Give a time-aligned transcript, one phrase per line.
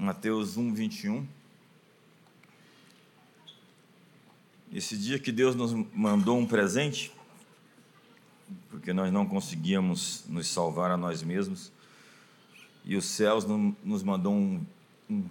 [0.00, 1.28] Mateus 1, 21.
[4.72, 7.12] Esse dia que Deus nos mandou um presente,
[8.70, 11.70] porque nós não conseguíamos nos salvar a nós mesmos,
[12.82, 13.44] e os céus
[13.84, 14.64] nos mandou um,
[15.10, 15.22] um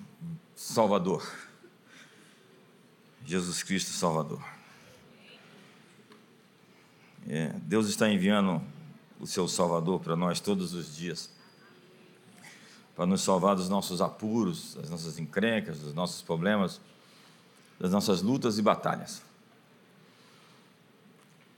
[0.55, 1.28] Salvador,
[3.26, 4.46] Jesus Cristo Salvador.
[7.28, 8.62] É, Deus está enviando
[9.20, 11.39] o seu Salvador para nós todos os dias,
[13.00, 16.81] para nos salvar dos nossos apuros, das nossas encrencas, dos nossos problemas,
[17.80, 19.21] das nossas lutas e batalhas.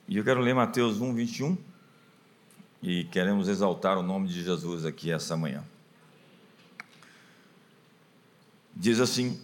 [0.07, 1.57] E eu quero ler Mateus 1, 21,
[2.83, 5.63] e queremos exaltar o nome de Jesus aqui essa manhã.
[8.75, 9.41] Diz assim: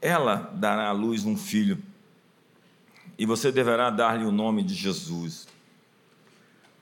[0.00, 1.82] Ela dará à luz um filho,
[3.18, 5.46] e você deverá dar-lhe o nome de Jesus,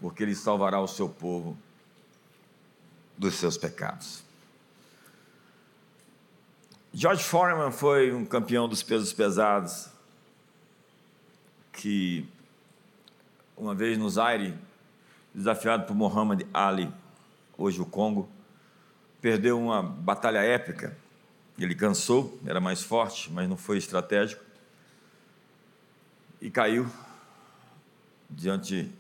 [0.00, 1.58] porque ele salvará o seu povo
[3.20, 4.22] dos seus pecados.
[6.92, 9.90] George Foreman foi um campeão dos pesos pesados
[11.70, 12.26] que
[13.54, 14.56] uma vez no Zaire,
[15.34, 16.90] desafiado por Muhammad Ali,
[17.58, 18.26] hoje o Congo,
[19.20, 20.96] perdeu uma batalha épica.
[21.58, 24.42] Ele cansou, era mais forte, mas não foi estratégico.
[26.40, 26.90] E caiu
[28.30, 28.90] diante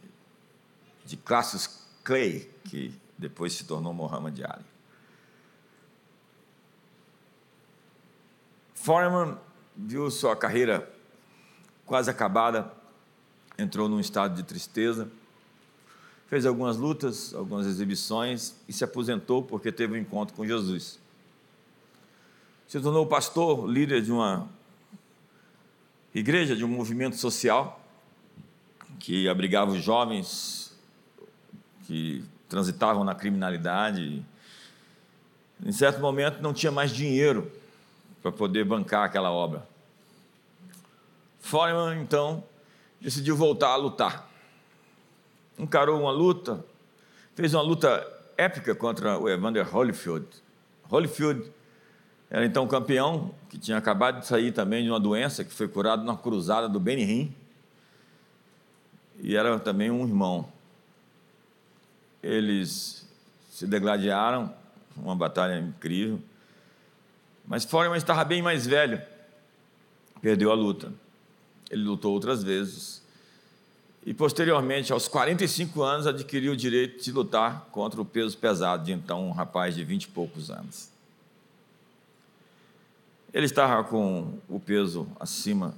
[1.06, 4.64] de Cassius Clay, que depois se tornou Muhammad Ali.
[8.74, 9.38] Foreman
[9.76, 10.90] viu sua carreira
[11.84, 12.72] quase acabada
[13.58, 15.10] entrou num estado de tristeza,
[16.28, 20.98] fez algumas lutas, algumas exibições e se aposentou porque teve um encontro com Jesus.
[22.66, 24.48] Se tornou pastor, líder de uma
[26.14, 27.80] igreja, de um movimento social
[28.98, 30.72] que abrigava os jovens
[31.84, 34.22] que transitavam na criminalidade.
[35.64, 37.50] Em certo momento não tinha mais dinheiro
[38.20, 39.66] para poder bancar aquela obra.
[41.38, 42.44] Foreman, então,
[43.00, 44.28] decidiu voltar a lutar.
[45.58, 46.62] Encarou uma luta,
[47.34, 48.06] fez uma luta
[48.36, 50.26] épica contra o Evander Holyfield.
[50.90, 51.50] Holyfield
[52.28, 56.04] era então campeão, que tinha acabado de sair também de uma doença, que foi curado
[56.04, 57.34] na cruzada do Benihim,
[59.22, 60.48] e era também um irmão.
[62.22, 63.06] Eles
[63.50, 64.52] se degladiaram,
[64.96, 66.20] uma batalha incrível,
[67.46, 69.02] mas Foreman estava bem mais velho,
[70.20, 70.92] perdeu a luta.
[71.70, 73.02] Ele lutou outras vezes.
[74.04, 78.92] E posteriormente, aos 45 anos, adquiriu o direito de lutar contra o peso pesado de
[78.92, 80.90] então um rapaz de 20 e poucos anos.
[83.32, 85.74] Ele estava com o peso acima,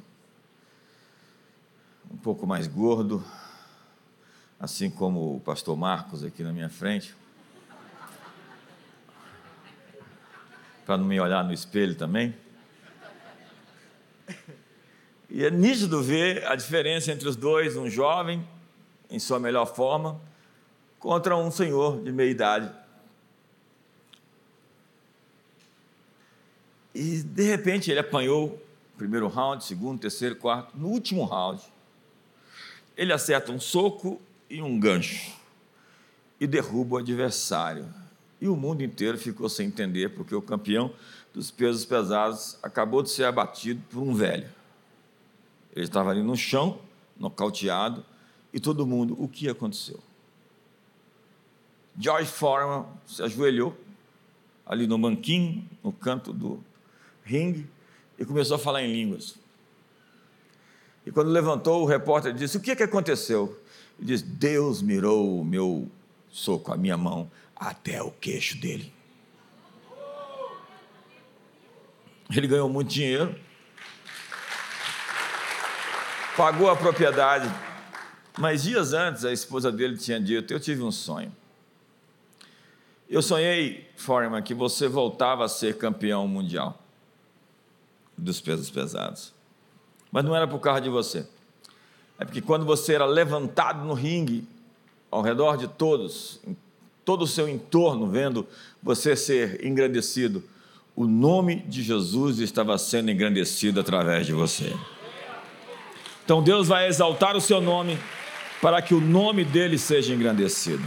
[2.10, 3.22] um pouco mais gordo,
[4.62, 7.17] assim como o pastor Marcos aqui na minha frente.
[10.87, 12.33] Para não me olhar no espelho também.
[15.28, 18.47] E é nítido ver a diferença entre os dois, um jovem
[19.11, 20.21] em sua melhor forma,
[21.01, 22.71] contra um senhor de meia idade.
[26.95, 28.65] E de repente ele apanhou
[28.97, 30.78] primeiro round, segundo, terceiro, quarto.
[30.78, 31.61] No último round,
[32.97, 34.21] ele acerta um soco
[34.53, 35.33] e um gancho
[36.39, 37.89] e derruba o adversário.
[38.39, 40.93] E o mundo inteiro ficou sem entender porque o campeão
[41.33, 44.51] dos pesos pesados acabou de ser abatido por um velho.
[45.75, 46.79] Ele estava ali no chão,
[47.17, 48.05] nocauteado,
[48.53, 49.99] e todo mundo, o que aconteceu?
[51.99, 53.75] George Foreman se ajoelhou
[54.67, 56.63] ali no banquinho, no canto do
[57.25, 57.67] ringue,
[58.19, 59.37] e começou a falar em línguas.
[61.07, 63.59] E quando levantou, o repórter disse: O que, é que aconteceu?
[64.03, 65.89] Ele disse: Deus mirou o meu
[66.29, 68.93] soco, a minha mão, até o queixo dele.
[72.35, 73.35] Ele ganhou muito dinheiro
[76.37, 77.51] pagou a propriedade.
[78.39, 81.34] Mas dias antes, a esposa dele tinha dito: Eu tive um sonho.
[83.09, 86.78] Eu sonhei, Foreman, que você voltava a ser campeão mundial
[88.16, 89.34] dos pesos pesados.
[90.10, 91.28] Mas não era por causa de você.
[92.18, 94.47] É porque quando você era levantado no ringue,
[95.10, 96.56] ao redor de todos, em
[97.04, 98.47] todo o seu entorno, vendo
[98.82, 100.42] você ser engrandecido,
[100.94, 104.74] o nome de Jesus estava sendo engrandecido através de você.
[106.24, 107.98] Então Deus vai exaltar o seu nome
[108.60, 110.84] para que o nome dele seja engrandecido.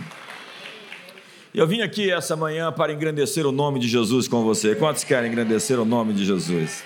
[1.54, 4.76] Eu vim aqui essa manhã para engrandecer o nome de Jesus com você.
[4.76, 6.84] Quantos querem engrandecer o nome de Jesus?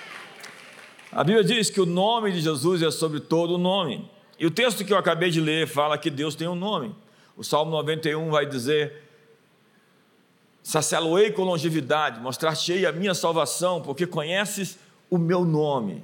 [1.11, 4.07] A Bíblia diz que o nome de Jesus é sobre todo o nome.
[4.39, 6.95] E o texto que eu acabei de ler fala que Deus tem um nome.
[7.35, 9.03] O Salmo 91 vai dizer:
[10.63, 16.03] saciá-lo-ei com longevidade, mostrar-te-ei a minha salvação, porque conheces o meu nome.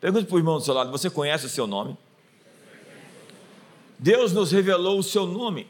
[0.00, 1.96] Pergunte para o irmão do seu lado: você conhece o seu nome?
[3.98, 5.68] Deus nos revelou o seu nome.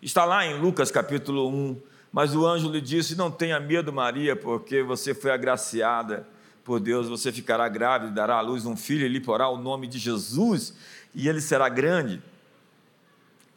[0.00, 1.92] Está lá em Lucas capítulo 1.
[2.12, 6.26] Mas o anjo lhe disse: Não tenha medo, Maria, porque você foi agraciada
[6.62, 7.08] por Deus.
[7.08, 10.74] Você ficará grávida dará à luz um filho, e lhe porá o nome de Jesus,
[11.14, 12.22] e ele será grande.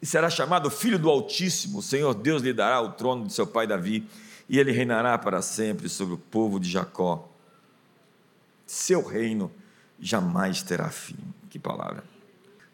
[0.00, 1.78] E será chamado Filho do Altíssimo.
[1.78, 4.06] O Senhor Deus lhe dará o trono de seu pai Davi,
[4.48, 7.28] e ele reinará para sempre sobre o povo de Jacó.
[8.66, 9.50] Seu reino
[9.98, 11.16] jamais terá fim.
[11.48, 12.04] Que palavra.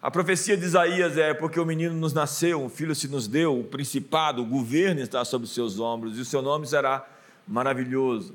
[0.02, 3.60] A profecia de Isaías é porque o menino nos nasceu, um filho se nos deu,
[3.60, 7.08] o principado, o governo está sobre os seus ombros, e o seu nome será
[7.46, 8.34] maravilhoso,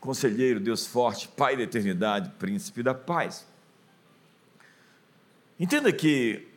[0.00, 3.46] conselheiro, Deus forte, Pai da eternidade, príncipe da paz.
[5.58, 6.48] Entenda que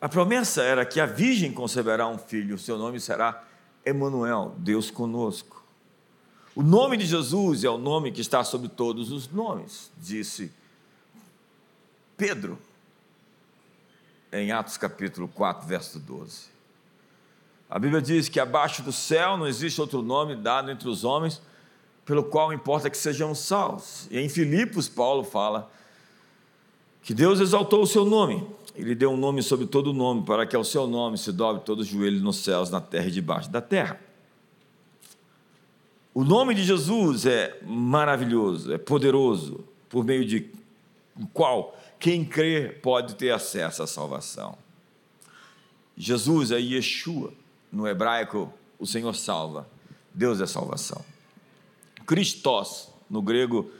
[0.00, 3.44] a promessa era que a virgem conceberá um filho, o seu nome será
[3.84, 5.64] Emanuel, Deus conosco.
[6.54, 10.52] O nome de Jesus é o nome que está sobre todos os nomes, disse
[12.16, 12.58] Pedro
[14.32, 16.50] em Atos capítulo 4, verso 12.
[17.68, 21.40] A Bíblia diz que abaixo do céu não existe outro nome dado entre os homens
[22.04, 24.08] pelo qual importa que sejam salvos.
[24.10, 25.70] E em Filipos, Paulo fala
[27.02, 28.46] que Deus exaltou o seu nome.
[28.74, 31.86] Ele deu um nome sobre todo nome, para que ao seu nome se dobre todos
[31.86, 34.00] os joelhos nos céus, na terra e debaixo da terra.
[36.14, 40.50] O nome de Jesus é maravilhoso, é poderoso, por meio de
[41.32, 44.56] qual quem crê pode ter acesso à salvação.
[45.96, 47.32] Jesus é Yeshua,
[47.70, 49.68] no hebraico, o Senhor salva,
[50.14, 51.04] Deus é salvação.
[52.06, 53.70] Christos, no grego,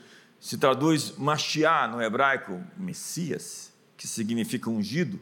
[0.41, 5.21] se traduz Mashiach, no hebraico, Messias, que significa ungido,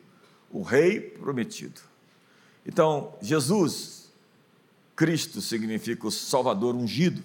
[0.50, 1.80] o rei prometido.
[2.64, 4.12] Então, Jesus,
[4.94, 7.22] Cristo, significa o Salvador ungido.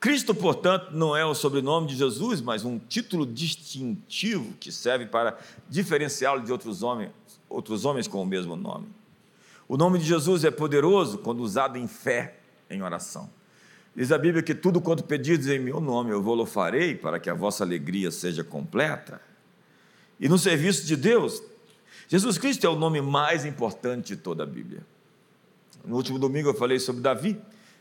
[0.00, 5.38] Cristo, portanto, não é o sobrenome de Jesus, mas um título distintivo que serve para
[5.68, 7.12] diferenciá-lo de outros homens,
[7.48, 8.88] outros homens com o mesmo nome.
[9.68, 13.30] O nome de Jesus é poderoso quando usado em fé, em oração.
[13.94, 17.28] Diz a Bíblia que tudo quanto pedides em meu nome eu vou-lo farei para que
[17.28, 19.20] a vossa alegria seja completa.
[20.18, 21.42] E no serviço de Deus,
[22.08, 24.80] Jesus Cristo é o nome mais importante de toda a Bíblia.
[25.84, 27.38] No último domingo eu falei sobre Davi,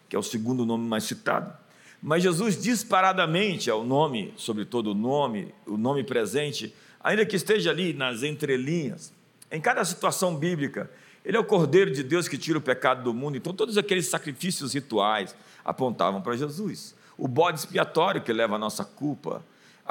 [0.10, 1.54] que é o segundo nome mais citado.
[2.02, 7.36] Mas Jesus disparadamente é o nome, sobre todo o nome, o nome presente, ainda que
[7.36, 9.14] esteja ali nas entrelinhas.
[9.52, 10.90] Em cada situação bíblica,
[11.24, 13.38] ele é o Cordeiro de Deus que tira o pecado do mundo.
[13.38, 16.96] Então, todos aqueles sacrifícios rituais apontavam para Jesus.
[17.18, 19.44] O bode expiatório que leva a nossa culpa,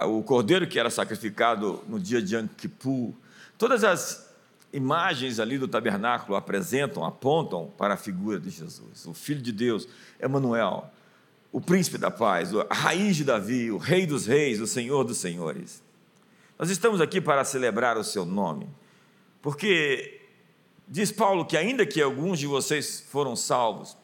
[0.02, 3.12] o cordeiro que era sacrificado no dia de Kippur.
[3.58, 4.30] Todas as
[4.72, 9.86] imagens ali do tabernáculo apresentam, apontam para a figura de Jesus, o Filho de Deus,
[10.20, 10.90] Emanuel
[11.52, 15.18] o príncipe da paz, a raiz de Davi, o rei dos reis, o senhor dos
[15.18, 15.82] senhores.
[16.58, 18.68] Nós estamos aqui para celebrar o seu nome,
[19.42, 20.20] porque
[20.86, 23.96] diz Paulo que, ainda que alguns de vocês foram salvos,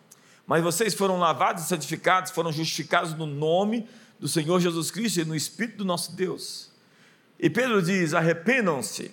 [0.47, 3.89] mas vocês foram lavados e santificados, foram justificados no nome
[4.19, 6.71] do Senhor Jesus Cristo e no Espírito do nosso Deus.
[7.39, 9.11] E Pedro diz: arrependam-se,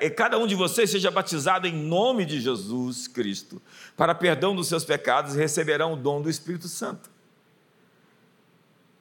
[0.00, 3.60] e cada um de vocês seja batizado em nome de Jesus Cristo,
[3.96, 7.10] para perdão dos seus pecados e receberão o dom do Espírito Santo.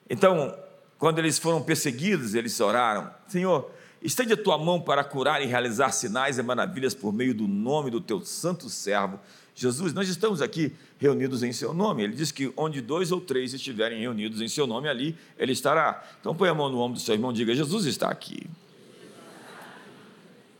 [0.09, 0.57] Então,
[0.97, 5.91] quando eles foram perseguidos, eles oraram: Senhor, estende a tua mão para curar e realizar
[5.91, 9.19] sinais e maravilhas por meio do nome do teu santo servo
[9.55, 9.93] Jesus.
[9.93, 12.03] Nós estamos aqui reunidos em seu nome.
[12.03, 16.03] Ele diz que onde dois ou três estiverem reunidos em seu nome, ali ele estará.
[16.19, 18.47] Então põe a mão no ombro do seu irmão e diga: Jesus está aqui.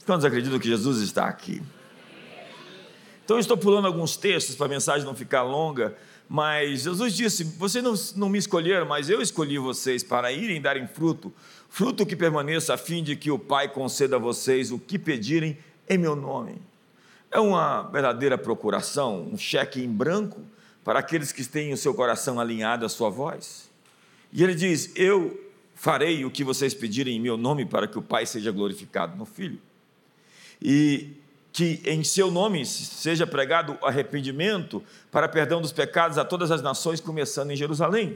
[0.05, 1.62] Quantos acreditam que Jesus está aqui?
[3.23, 5.95] Então eu estou pulando alguns textos para a mensagem não ficar longa
[6.27, 10.88] mas Jesus disse: Vocês não, não me escolheram, mas eu escolhi vocês para irem darem
[10.88, 11.33] fruto,
[11.69, 15.57] fruto que permaneça, a fim de que o Pai conceda a vocês o que pedirem
[15.88, 16.55] em meu nome.
[17.34, 20.40] É uma verdadeira procuração, um cheque em branco
[20.84, 23.72] para aqueles que têm o seu coração alinhado à sua voz.
[24.32, 28.04] E ele diz: Eu farei o que vocês pedirem em meu nome para que o
[28.04, 29.60] Pai seja glorificado no Filho.
[30.62, 31.10] E
[31.52, 37.02] que em seu nome seja pregado arrependimento para perdão dos pecados a todas as nações,
[37.02, 38.16] começando em Jerusalém.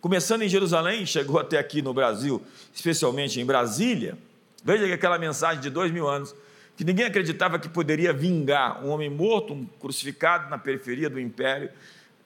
[0.00, 2.42] Começando em Jerusalém, chegou até aqui no Brasil,
[2.74, 4.18] especialmente em Brasília.
[4.64, 6.34] Veja que aquela mensagem de dois mil anos,
[6.78, 11.70] que ninguém acreditava que poderia vingar um homem morto, um crucificado na periferia do império,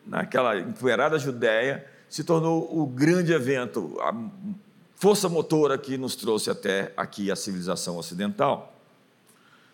[0.07, 4.15] naquela empoeirada Judéia, se tornou o grande evento, a
[4.95, 8.79] força motora que nos trouxe até aqui a civilização ocidental.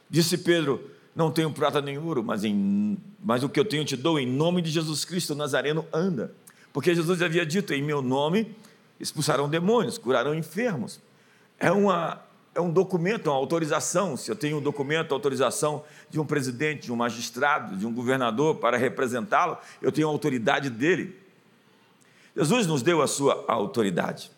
[0.08, 3.96] Disse Pedro: Não tenho prata nem ouro, mas, em, mas o que eu tenho te
[3.96, 6.32] dou em nome de Jesus Cristo, Nazareno, anda.
[6.72, 8.54] Porque Jesus havia dito: em meu nome
[9.00, 11.00] expulsarão demônios, curarão enfermos.
[11.58, 12.22] É, uma,
[12.58, 14.16] é um documento, uma autorização.
[14.16, 18.56] Se eu tenho um documento, autorização de um presidente, de um magistrado, de um governador
[18.56, 21.16] para representá-lo, eu tenho a autoridade dele.
[22.36, 24.32] Jesus nos deu a sua autoridade.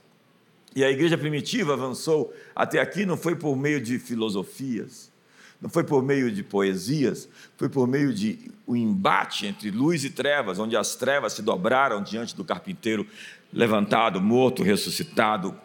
[0.76, 5.10] E a igreja primitiva avançou até aqui não foi por meio de filosofias,
[5.58, 10.04] não foi por meio de poesias, foi por meio de o um embate entre luz
[10.04, 13.06] e trevas, onde as trevas se dobraram diante do carpinteiro
[13.50, 15.58] levantado, morto, ressuscitado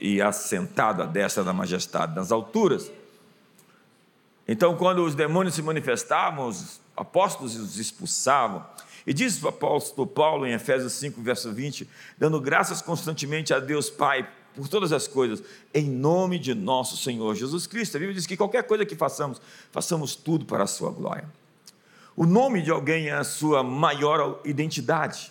[0.00, 2.90] e assentado à destra da majestade nas alturas.
[4.46, 8.64] Então, quando os demônios se manifestavam, os apóstolos os expulsavam.
[9.06, 11.88] E diz o apóstolo Paulo em Efésios 5, verso 20:
[12.18, 15.42] dando graças constantemente a Deus Pai por todas as coisas,
[15.74, 17.96] em nome de nosso Senhor Jesus Cristo.
[17.96, 21.28] A Bíblia diz que qualquer coisa que façamos, façamos tudo para a sua glória.
[22.16, 25.30] O nome de alguém é a sua maior identidade.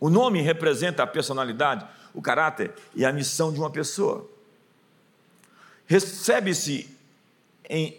[0.00, 4.28] O nome representa a personalidade, o caráter e a missão de uma pessoa.
[5.86, 6.88] Recebe-se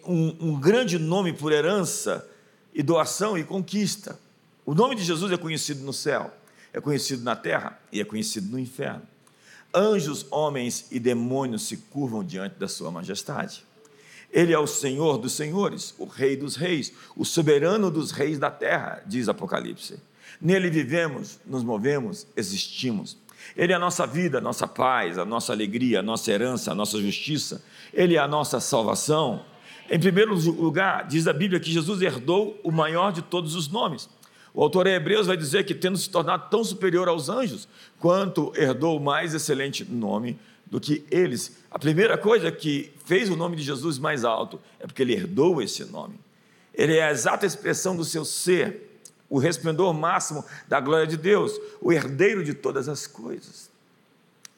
[0.06, 2.28] um, um grande nome por herança
[2.74, 4.20] e doação e conquista.
[4.66, 6.34] O nome de Jesus é conhecido no céu,
[6.72, 9.04] é conhecido na terra e é conhecido no inferno.
[9.74, 13.66] Anjos, homens e demônios se curvam diante da sua majestade.
[14.32, 18.50] Ele é o Senhor dos senhores, o Rei dos reis, o soberano dos reis da
[18.50, 20.00] terra, diz Apocalipse.
[20.42, 23.18] Nele vivemos, nos movemos, existimos.
[23.56, 26.76] Ele é a nossa vida, a nossa paz, a nossa alegria, a nossa herança, a
[26.76, 27.64] nossa justiça.
[27.94, 29.46] Ele é a nossa salvação.
[29.90, 34.10] Em primeiro lugar, diz a Bíblia que Jesus herdou o maior de todos os nomes.
[34.54, 37.68] O autor em Hebreus vai dizer que, tendo se tornado tão superior aos anjos,
[38.00, 41.58] quanto herdou o mais excelente nome do que eles.
[41.70, 45.62] A primeira coisa que fez o nome de Jesus mais alto é porque ele herdou
[45.62, 46.20] esse nome.
[46.74, 48.93] Ele é a exata expressão do seu ser,
[49.34, 53.68] o resplendor máximo da glória de Deus, o herdeiro de todas as coisas.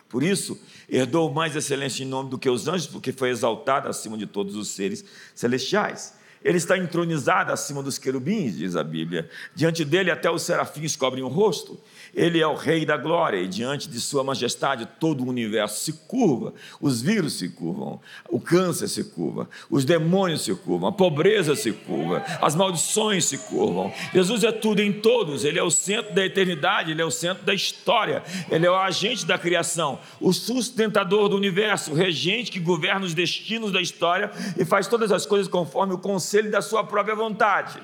[0.09, 4.27] Por isso, herdou mais excelente nome do que os anjos, porque foi exaltado acima de
[4.27, 6.13] todos os seres celestiais.
[6.43, 9.29] Ele está entronizado acima dos querubins, diz a Bíblia.
[9.55, 11.79] Diante dele, até os serafins cobrem o rosto.
[12.15, 15.93] Ele é o Rei da glória e diante de Sua majestade todo o universo se
[16.07, 21.55] curva, os vírus se curvam, o câncer se curva, os demônios se curvam, a pobreza
[21.55, 23.91] se curva, as maldições se curvam.
[24.13, 27.43] Jesus é tudo em todos, Ele é o centro da eternidade, Ele é o centro
[27.45, 32.59] da história, Ele é o agente da criação, o sustentador do universo, o regente que
[32.59, 36.83] governa os destinos da história e faz todas as coisas conforme o conselho da Sua
[36.83, 37.79] própria vontade.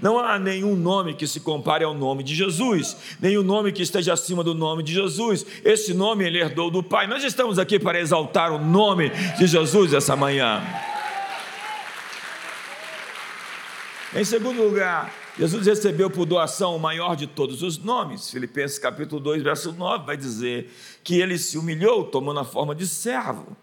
[0.00, 4.12] Não há nenhum nome que se compare ao nome de Jesus, nenhum nome que esteja
[4.12, 5.44] acima do nome de Jesus.
[5.64, 7.08] Esse nome ele herdou do Pai.
[7.08, 10.62] Nós estamos aqui para exaltar o nome de Jesus essa manhã.
[14.14, 18.30] Em segundo lugar, Jesus recebeu por doação o maior de todos os nomes.
[18.30, 22.86] Filipenses capítulo 2, verso 9 vai dizer que ele se humilhou, tomando a forma de
[22.86, 23.56] servo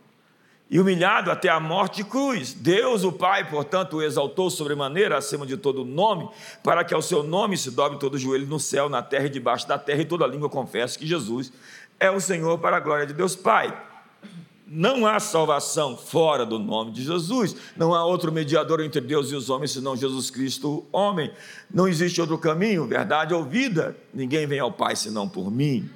[0.69, 2.53] e humilhado até a morte de cruz.
[2.53, 6.27] Deus, o Pai, portanto, o exaltou sobremaneira acima de todo nome,
[6.63, 9.29] para que ao seu nome se dobre todo o joelho no céu, na terra e
[9.29, 11.51] debaixo da terra, e toda língua confesse que Jesus
[11.99, 13.75] é o Senhor para a glória de Deus Pai.
[14.67, 19.35] Não há salvação fora do nome de Jesus, não há outro mediador entre Deus e
[19.35, 21.31] os homens senão Jesus Cristo, homem.
[21.71, 23.95] Não existe outro caminho, verdade ou vida.
[24.11, 25.87] Ninguém vem ao Pai senão por mim.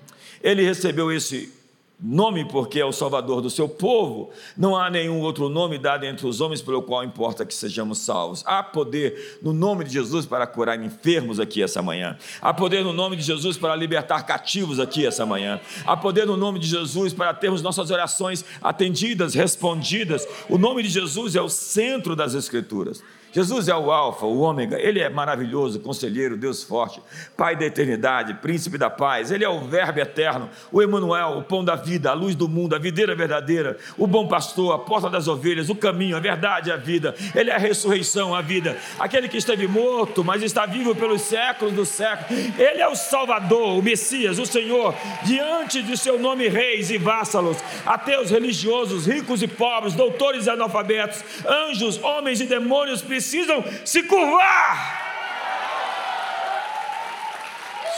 [0.43, 1.51] Ele recebeu esse
[2.01, 4.31] nome porque é o Salvador do seu povo.
[4.57, 8.41] Não há nenhum outro nome dado entre os homens pelo qual importa que sejamos salvos.
[8.45, 12.17] Há poder no nome de Jesus para curar enfermos aqui essa manhã.
[12.41, 15.59] Há poder no nome de Jesus para libertar cativos aqui essa manhã.
[15.85, 20.27] Há poder no nome de Jesus para termos nossas orações atendidas, respondidas.
[20.47, 23.03] O nome de Jesus é o centro das Escrituras.
[23.31, 27.01] Jesus é o Alfa, o Ômega, Ele é maravilhoso, conselheiro, Deus forte,
[27.38, 31.63] Pai da eternidade, Príncipe da paz, Ele é o Verbo eterno, o Emanuel, o pão
[31.63, 35.27] da vida, a luz do mundo, a videira verdadeira, o bom pastor, a porta das
[35.27, 39.38] ovelhas, o caminho, a verdade, a vida, Ele é a ressurreição, a vida, aquele que
[39.38, 44.39] esteve morto, mas está vivo pelos séculos dos séculos, Ele é o Salvador, o Messias,
[44.39, 50.48] o Senhor, diante de seu nome, reis e vassalos, ateus religiosos, ricos e pobres, doutores
[50.48, 55.09] e analfabetos, anjos, homens e demônios, precisam se curvar.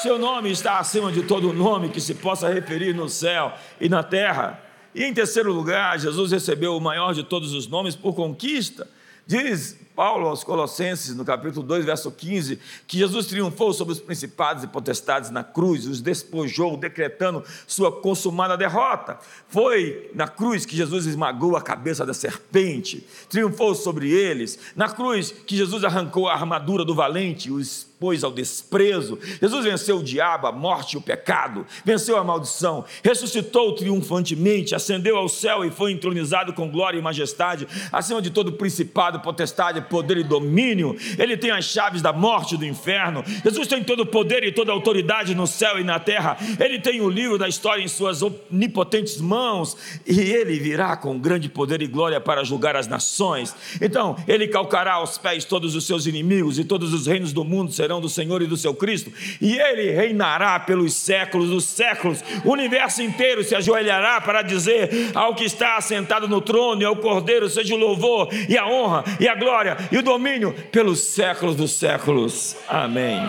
[0.02, 4.02] Seu nome está acima de todo nome que se possa referir no céu e na
[4.02, 4.60] terra.
[4.96, 8.88] E em terceiro lugar, Jesus recebeu o maior de todos os nomes por conquista.
[9.28, 14.64] Diz Paulo aos Colossenses, no capítulo 2, verso 15, que Jesus triunfou sobre os principados
[14.64, 19.20] e potestades na cruz, os despojou, decretando sua consumada derrota.
[19.48, 24.58] Foi na cruz que Jesus esmagou a cabeça da serpente, triunfou sobre eles.
[24.76, 29.20] Na cruz que Jesus arrancou a armadura do valente, os expôs ao desprezo.
[29.40, 35.18] Jesus venceu o diabo, a morte e o pecado, venceu a maldição, ressuscitou triunfantemente, ascendeu
[35.18, 40.18] ao céu e foi entronizado com glória e majestade, acima de todo principado, potestade, poder
[40.18, 40.98] e domínio.
[41.20, 43.24] Ele tem as chaves da morte e do inferno.
[43.44, 46.38] Jesus tem todo o poder e toda a autoridade no céu e na terra.
[46.60, 49.78] Ele tem o livro da história em suas onipotentes mãos
[50.08, 53.56] e ele virá com grande poder e glória para julgar as nações.
[53.80, 57.72] Então, ele calcará aos pés todos os seus inimigos e todos os reinos do mundo
[57.72, 62.24] serão do Senhor e do seu Cristo, e ele reinará pelos séculos dos séculos.
[62.46, 66.96] O universo inteiro se ajoelhará para dizer ao que está assentado no trono e ao
[66.96, 71.56] Cordeiro seja o louvor e a honra e a glória e o domínio pelos séculos
[71.56, 72.56] dos séculos.
[72.68, 73.20] Amém.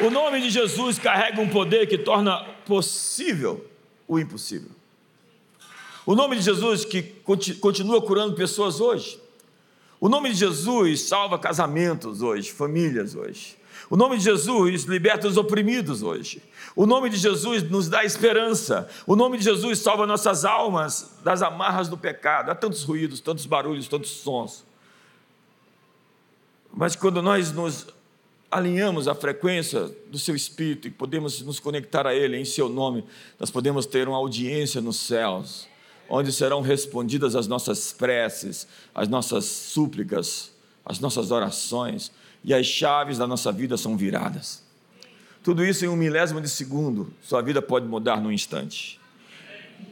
[0.00, 3.64] O nome de Jesus carrega um poder que torna possível
[4.08, 4.70] o impossível.
[6.04, 7.02] O nome de Jesus que
[7.60, 9.18] continua curando pessoas hoje.
[10.04, 13.56] O nome de Jesus salva casamentos hoje, famílias hoje.
[13.88, 16.42] O nome de Jesus liberta os oprimidos hoje.
[16.76, 18.86] O nome de Jesus nos dá esperança.
[19.06, 22.50] O nome de Jesus salva nossas almas das amarras do pecado.
[22.50, 24.62] Há tantos ruídos, tantos barulhos, tantos sons.
[26.70, 27.86] Mas quando nós nos
[28.50, 33.06] alinhamos à frequência do seu espírito e podemos nos conectar a ele em seu nome,
[33.40, 35.66] nós podemos ter uma audiência nos céus
[36.08, 40.50] onde serão respondidas as nossas preces, as nossas súplicas,
[40.84, 42.12] as nossas orações,
[42.44, 44.62] e as chaves da nossa vida são viradas.
[45.42, 49.00] Tudo isso em um milésimo de segundo, sua vida pode mudar num instante.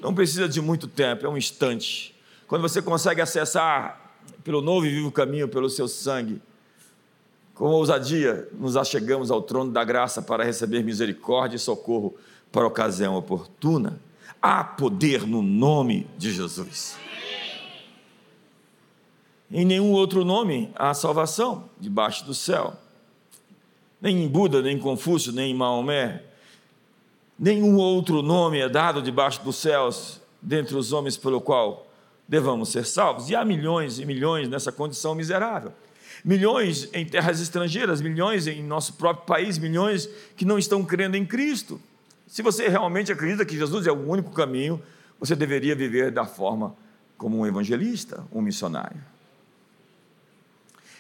[0.01, 2.15] Não precisa de muito tempo, é um instante.
[2.47, 4.13] Quando você consegue acessar
[4.45, 6.41] pelo novo e vivo caminho, pelo seu sangue,
[7.55, 12.15] com ousadia, nos achegamos ao trono da graça para receber misericórdia e socorro
[12.51, 14.01] para a ocasião oportuna.
[14.43, 16.97] Há poder no nome de Jesus.
[19.49, 22.77] Em nenhum outro nome há salvação debaixo do céu.
[24.01, 26.25] Nem em Buda, nem em Confúcio, nem em Maomé.
[27.39, 31.87] Nenhum outro nome é dado debaixo dos céus, dentre os homens, pelo qual
[32.27, 33.31] devamos ser salvos.
[33.31, 35.73] E há milhões e milhões nessa condição miserável.
[36.25, 41.25] Milhões em terras estrangeiras, milhões em nosso próprio país, milhões que não estão crendo em
[41.25, 41.81] Cristo.
[42.33, 44.83] Se você realmente acredita que Jesus é o único caminho,
[45.21, 46.75] você deveria viver da forma
[47.19, 48.99] como um evangelista, um missionário.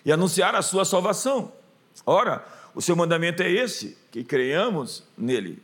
[0.04, 1.50] E anunciar a sua salvação.
[2.04, 5.62] Ora, o seu mandamento é esse: que creiamos nele.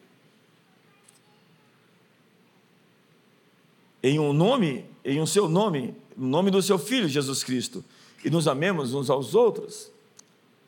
[4.02, 7.84] Em um nome, em um seu nome, no nome do seu filho Jesus Cristo,
[8.24, 9.92] e nos amemos uns aos outros,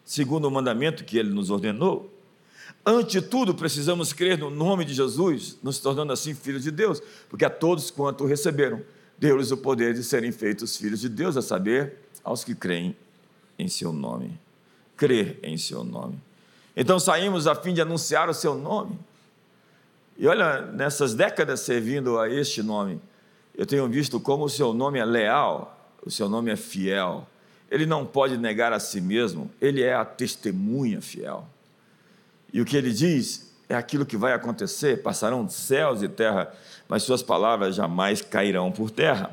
[0.05, 2.20] segundo o mandamento que ele nos ordenou.
[2.85, 7.45] Ante tudo, precisamos crer no nome de Jesus, nos tornando assim filhos de Deus, porque
[7.45, 8.83] a todos quanto receberam,
[9.19, 12.97] deu-lhes o poder de serem feitos filhos de Deus, a saber, aos que creem
[13.59, 14.39] em seu nome.
[14.97, 16.19] Crer em seu nome.
[16.77, 18.99] Então saímos a fim de anunciar o seu nome.
[20.17, 23.01] E olha, nessas décadas servindo a este nome,
[23.55, 27.27] eu tenho visto como o seu nome é leal, o seu nome é fiel.
[27.71, 31.47] Ele não pode negar a si mesmo, ele é a testemunha fiel.
[32.53, 36.53] E o que ele diz é aquilo que vai acontecer: passarão céus e terra,
[36.89, 39.31] mas suas palavras jamais cairão por terra.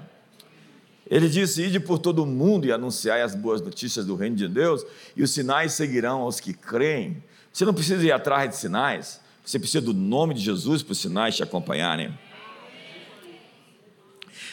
[1.10, 4.48] Ele disse: Ide por todo o mundo e anunciai as boas notícias do reino de
[4.48, 7.24] Deus, e os sinais seguirão aos que creem.
[7.52, 11.00] Você não precisa ir atrás de sinais, você precisa do nome de Jesus para os
[11.00, 12.14] sinais te acompanharem.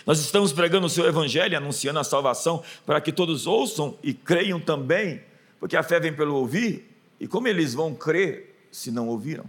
[0.06, 4.60] Nós estamos pregando o seu evangelho, anunciando a salvação, para que todos ouçam e creiam
[4.60, 5.22] também,
[5.58, 9.44] porque a fé vem pelo ouvir, e como eles vão crer se não ouviram.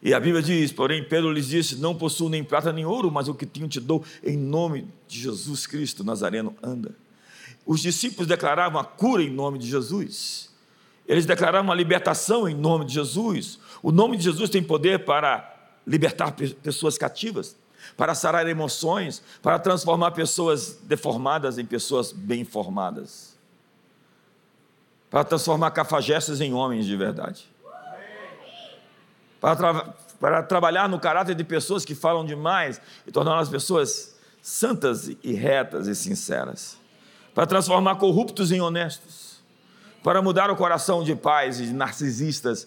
[0.00, 3.26] E a Bíblia diz: porém, Pedro lhes disse: Não possuo nem prata nem ouro, mas
[3.26, 6.94] o que tenho te dou em nome de Jesus Cristo Nazareno, anda.
[7.66, 10.50] Os discípulos declaravam a cura em nome de Jesus.
[11.08, 13.58] Eles declaravam a libertação em nome de Jesus.
[13.82, 15.50] O nome de Jesus tem poder para
[15.86, 17.56] libertar pessoas cativas,
[17.96, 23.36] para sarar emoções, para transformar pessoas deformadas em pessoas bem formadas,
[25.10, 27.53] para transformar cafajestes em homens de verdade
[29.44, 34.14] para, tra para trabalhar no caráter de pessoas que falam demais e tornar as pessoas
[34.40, 36.78] santas e retas e sinceras,
[37.34, 39.42] para transformar corruptos em honestos,
[40.02, 42.66] para mudar o coração de pais e de narcisistas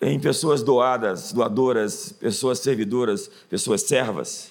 [0.00, 4.50] em pessoas doadas, doadoras, pessoas servidoras, pessoas servas.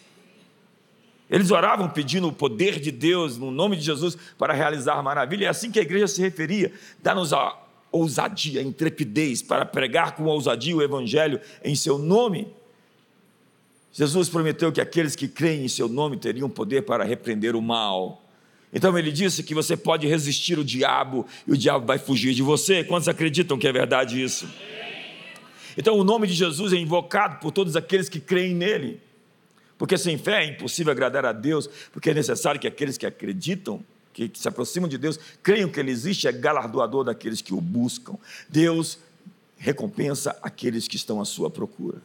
[1.29, 5.47] Eles oravam pedindo o poder de Deus no nome de Jesus para realizar maravilha.
[5.47, 6.71] É assim que a igreja se referia.
[7.03, 7.64] Dá-nos a
[7.95, 12.47] ousadia, intrepidez para pregar com ousadia o evangelho em seu nome.
[13.91, 18.21] Jesus prometeu que aqueles que creem em seu nome teriam poder para repreender o mal.
[18.73, 22.41] Então ele disse que você pode resistir o diabo e o diabo vai fugir de
[22.41, 22.83] você.
[22.83, 24.45] Quantos acreditam que é verdade isso?
[25.77, 28.99] Então o nome de Jesus é invocado por todos aqueles que creem nele.
[29.77, 33.83] Porque sem fé é impossível agradar a Deus, porque é necessário que aqueles que acreditam,
[34.15, 38.15] que se aproximam de Deus, creiam que Ele existe, é galardoador daqueles que o buscam.
[38.47, 38.97] Deus
[39.57, 42.01] recompensa aqueles que estão à sua procura.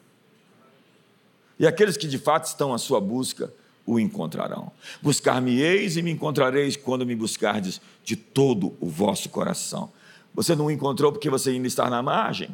[1.56, 3.52] E aqueles que de fato estão à sua busca
[3.86, 4.72] o encontrarão.
[5.00, 9.92] Buscar-me-eis e me encontrareis quando me buscardes de todo o vosso coração.
[10.34, 12.50] Você não o encontrou porque você ainda está na margem.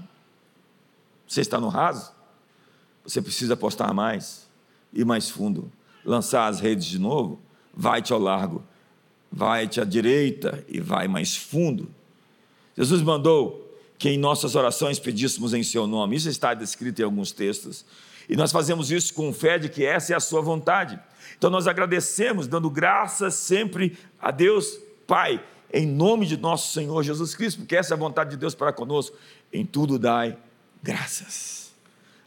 [1.26, 2.12] Você está no raso.
[3.04, 4.46] Você precisa apostar mais,
[4.92, 5.70] ir mais fundo,
[6.04, 7.40] lançar as redes de novo.
[7.72, 8.62] Vai-te ao largo,
[9.30, 11.88] vai-te à direita e vai mais fundo.
[12.76, 13.62] Jesus mandou
[13.98, 16.16] que em nossas orações pedíssemos em seu nome.
[16.16, 17.84] Isso está descrito em alguns textos.
[18.28, 20.98] E nós fazemos isso com fé de que essa é a sua vontade.
[21.38, 27.34] Então nós agradecemos, dando graças sempre a Deus Pai, em nome de nosso Senhor Jesus
[27.34, 29.16] Cristo, porque essa é a vontade de Deus para conosco.
[29.52, 30.36] Em tudo dai
[30.82, 31.72] graças.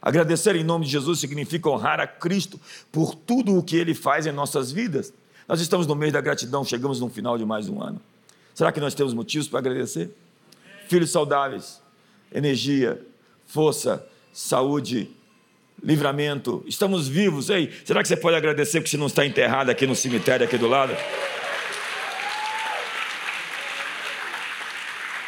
[0.00, 2.58] Agradecer em nome de Jesus significa honrar a Cristo
[2.90, 5.12] por tudo o que Ele faz em nossas vidas.
[5.50, 8.00] Nós estamos no mês da gratidão, chegamos no final de mais um ano.
[8.54, 10.08] Será que nós temos motivos para agradecer?
[10.88, 11.82] Filhos saudáveis,
[12.32, 13.04] energia,
[13.48, 15.10] força, saúde,
[15.82, 17.50] livramento, estamos vivos.
[17.50, 20.56] Ei, será que você pode agradecer porque você não está enterrado aqui no cemitério, aqui
[20.56, 20.96] do lado?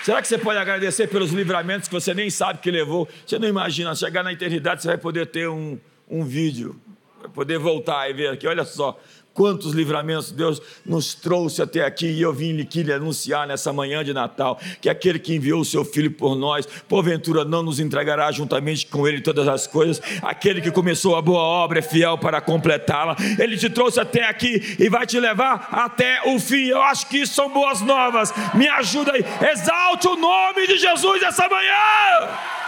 [0.04, 3.08] Será que você pode agradecer pelos livramentos que você nem sabe que levou?
[3.26, 6.80] Você não imagina, chegar na eternidade você vai poder ter um, um vídeo,
[7.20, 8.96] vai poder voltar e ver aqui, olha só,
[9.34, 14.04] Quantos livramentos Deus nos trouxe até aqui, e eu vim aqui lhe anunciar nessa manhã
[14.04, 18.30] de Natal que aquele que enviou o seu filho por nós, porventura não nos entregará
[18.30, 20.02] juntamente com ele todas as coisas.
[20.22, 23.16] Aquele que começou a boa obra é fiel para completá-la.
[23.38, 26.66] Ele te trouxe até aqui e vai te levar até o fim.
[26.66, 28.32] Eu acho que isso são boas novas.
[28.54, 32.61] Me ajuda aí, exalte o nome de Jesus essa manhã.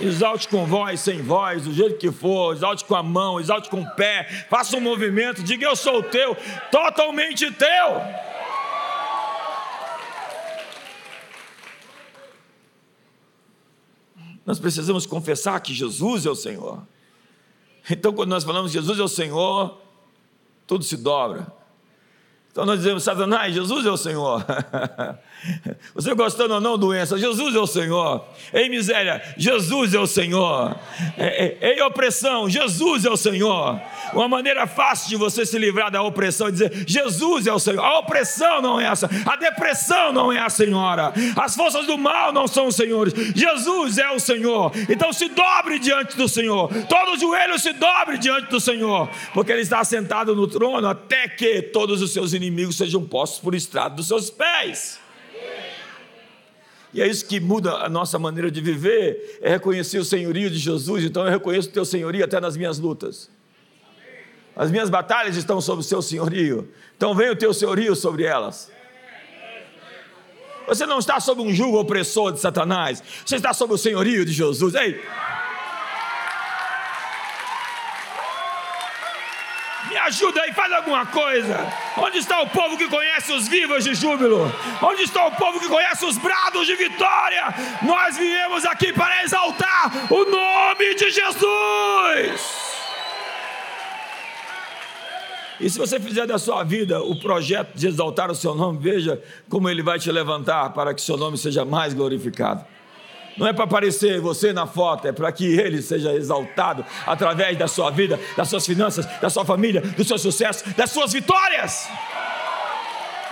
[0.00, 3.80] Exalte com voz, sem voz, do jeito que for, exalte com a mão, exalte com
[3.80, 6.36] o pé, faça um movimento, diga eu sou teu,
[6.70, 8.02] totalmente teu.
[14.44, 16.86] Nós precisamos confessar que Jesus é o Senhor.
[17.90, 19.80] Então, quando nós falamos Jesus é o Senhor,
[20.66, 21.55] tudo se dobra.
[22.56, 24.42] Então nós dizemos, Satanás, Jesus é o Senhor.
[25.94, 28.24] Você gostando ou não, doença, Jesus é o Senhor.
[28.50, 30.74] Ei, miséria, Jesus é o Senhor.
[31.60, 33.78] Ei, opressão, Jesus é o Senhor.
[34.14, 37.84] Uma maneira fácil de você se livrar da opressão é dizer: Jesus é o Senhor.
[37.84, 42.32] A opressão não é essa, a depressão não é a Senhora, as forças do mal
[42.32, 43.12] não são os senhores.
[43.34, 44.72] Jesus é o Senhor.
[44.88, 46.70] Então se dobre diante do Senhor.
[46.88, 51.60] Todo joelho se dobre diante do Senhor, porque Ele está sentado no trono até que
[51.60, 54.98] todos os seus inimigos sejam postos por estrado dos seus pés.
[56.92, 60.58] E é isso que muda a nossa maneira de viver, é reconhecer o senhorio de
[60.58, 61.04] Jesus.
[61.04, 63.30] Então eu reconheço o teu senhorio até nas minhas lutas.
[64.56, 66.72] As minhas batalhas estão sob o seu senhorio.
[66.96, 68.70] Então vem o teu senhorio sobre elas.
[70.66, 73.02] Você não está sob um jugo opressor de Satanás.
[73.24, 74.74] Você está sob o senhorio de Jesus.
[74.74, 75.00] Ei!
[80.06, 81.72] Ajuda aí, faz alguma coisa.
[81.96, 84.52] Onde está o povo que conhece os vivos de júbilo?
[84.82, 87.54] Onde está o povo que conhece os brados de vitória?
[87.82, 92.66] Nós viemos aqui para exaltar o nome de Jesus.
[95.58, 99.22] E se você fizer da sua vida o projeto de exaltar o seu nome, veja
[99.48, 102.64] como ele vai te levantar para que seu nome seja mais glorificado.
[103.36, 107.68] Não é para aparecer você na foto, é para que ele seja exaltado através da
[107.68, 111.88] sua vida, das suas finanças, da sua família, do seu sucesso, das suas vitórias.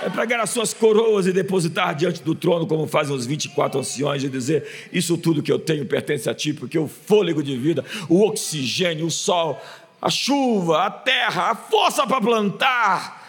[0.02, 4.22] É pegar as suas coroas e depositar diante do trono, como fazem os 24 anciões,
[4.22, 7.82] e dizer: Isso tudo que eu tenho pertence a ti, porque o fôlego de vida,
[8.08, 9.58] o oxigênio, o sol,
[10.02, 13.24] a chuva, a terra, a força para plantar,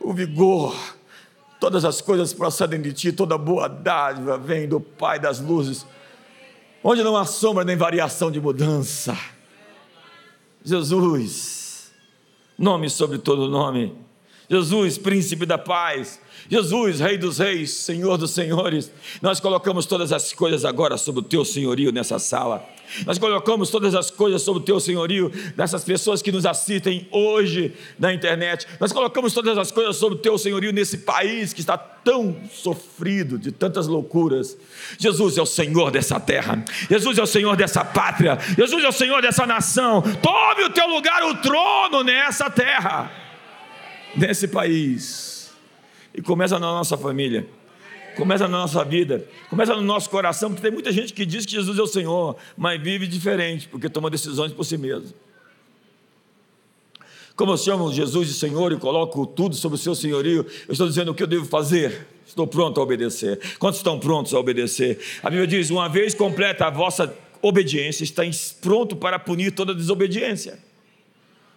[0.00, 0.76] o vigor,
[1.60, 5.84] Todas as coisas procedem de ti, toda boa dádiva vem do Pai das luzes,
[6.82, 9.18] onde não há sombra nem variação de mudança.
[10.64, 11.92] Jesus,
[12.58, 13.96] nome sobre todo nome,
[14.50, 20.32] Jesus, príncipe da paz, Jesus, Rei dos Reis, Senhor dos Senhores, nós colocamos todas as
[20.32, 22.66] coisas agora sob o teu senhorio nessa sala.
[23.04, 27.74] Nós colocamos todas as coisas sob o teu senhorio nessas pessoas que nos assistem hoje
[27.98, 28.66] na internet.
[28.80, 33.38] Nós colocamos todas as coisas sob o teu senhorio nesse país que está tão sofrido
[33.38, 34.56] de tantas loucuras.
[34.98, 36.64] Jesus é o Senhor dessa terra.
[36.88, 38.38] Jesus é o Senhor dessa pátria.
[38.56, 40.00] Jesus é o Senhor dessa nação.
[40.22, 43.27] Tome o teu lugar, o trono nessa terra,
[44.18, 45.50] nesse país
[46.14, 47.46] e começa na nossa família,
[48.16, 51.52] começa na nossa vida, começa no nosso coração, porque tem muita gente que diz que
[51.52, 55.14] Jesus é o Senhor, mas vive diferente, porque toma decisões por si mesmo.
[57.36, 60.88] Como eu chamo Jesus de Senhor e coloco tudo sobre o seu senhorio, eu estou
[60.88, 62.08] dizendo o que eu devo fazer.
[62.26, 63.38] Estou pronto a obedecer.
[63.60, 64.98] Quantos estão prontos a obedecer?
[65.22, 68.24] A Bíblia diz: uma vez completa a vossa obediência, está
[68.60, 70.58] pronto para punir toda desobediência.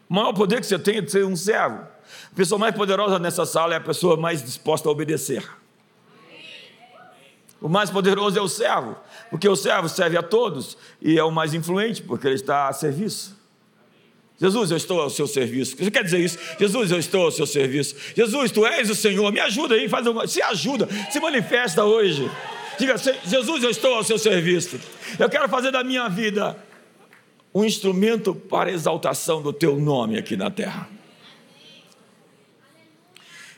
[0.08, 1.84] O maior poder que você tem é de ser um servo.
[2.32, 5.44] A pessoa mais poderosa nessa sala é a pessoa mais disposta a obedecer.
[7.62, 8.98] O mais poderoso é o servo,
[9.30, 12.74] porque o servo serve a todos e é o mais influente, porque ele está a
[12.74, 13.40] serviço.
[14.40, 15.78] Jesus, eu estou ao seu serviço.
[15.78, 16.40] Você quer dizer isso?
[16.60, 17.96] Jesus, eu estou ao seu serviço.
[18.16, 19.32] Jesus, tu és o Senhor.
[19.32, 20.28] Me ajuda aí, faz uma...
[20.28, 22.28] se ajuda, se manifesta hoje.
[22.80, 24.80] Diga, Jesus, eu estou ao seu serviço.
[25.20, 26.58] Eu quero fazer da minha vida
[27.54, 30.90] um instrumento para exaltação do teu nome aqui na terra.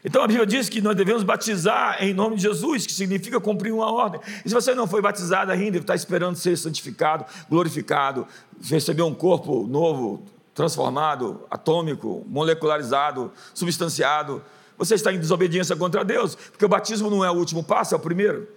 [0.04, 3.72] Então a Bíblia diz que nós devemos batizar em nome de Jesus, que significa cumprir
[3.74, 4.20] uma ordem.
[4.44, 8.28] E se você não foi batizado ainda, está esperando ser santificado, glorificado,
[8.70, 14.44] receber um corpo novo, transformado, atômico, molecularizado, substanciado,
[14.78, 17.98] você está em desobediência contra Deus, porque o batismo não é o último passo, é
[17.98, 18.48] o primeiro.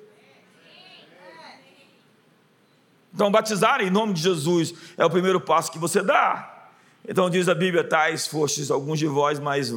[3.14, 6.70] Então, batizar em nome de Jesus é o primeiro passo que você dá.
[7.08, 9.72] Então, diz a Bíblia: tais fostes alguns de vós, mas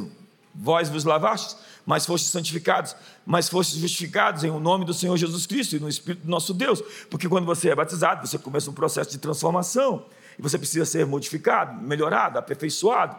[0.54, 5.46] Vós vos lavastes, mas fostes santificados, mas fostes justificados em o nome do Senhor Jesus
[5.46, 6.82] Cristo e no Espírito do nosso Deus.
[7.08, 10.04] Porque quando você é batizado, você começa um processo de transformação.
[10.38, 13.16] E você precisa ser modificado, melhorado, aperfeiçoado.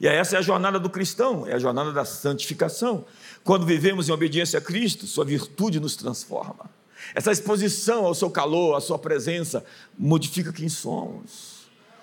[0.00, 3.04] E essa é a jornada do cristão, é a jornada da santificação.
[3.42, 6.70] Quando vivemos em obediência a Cristo, sua virtude nos transforma.
[7.14, 9.64] Essa exposição ao seu calor, à sua presença,
[9.98, 11.57] modifica quem somos.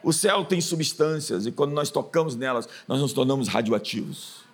[0.06, 4.46] O céu tem substâncias e quando nós tocamos nelas, nós nos tornamos radioativos.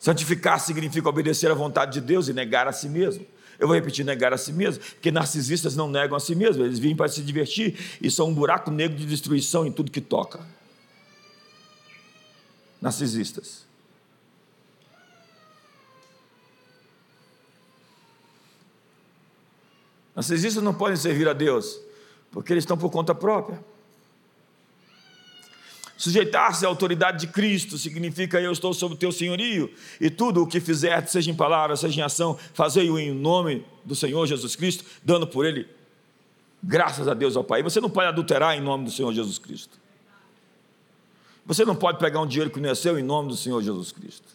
[0.00, 3.26] Santificar significa obedecer à vontade de Deus e negar a si mesmo.
[3.58, 6.78] Eu vou repetir, negar a si mesmo, porque narcisistas não negam a si mesmos, eles
[6.78, 10.40] vêm para se divertir e são um buraco negro de destruição em tudo que toca.
[12.80, 13.66] Narcisistas.
[20.16, 21.78] Narcisistas não podem servir a Deus,
[22.30, 23.71] porque eles estão por conta própria.
[26.02, 30.46] Sujeitar-se à autoridade de Cristo significa eu estou sob o teu senhorio, e tudo o
[30.48, 34.84] que fizer, seja em palavra, seja em ação, fazei-o em nome do Senhor Jesus Cristo,
[35.04, 35.64] dando por ele
[36.60, 37.62] graças a Deus ao Pai.
[37.62, 39.78] Você não pode adulterar em nome do Senhor Jesus Cristo.
[41.46, 43.92] Você não pode pegar um dinheiro que não é seu em nome do Senhor Jesus
[43.92, 44.26] Cristo.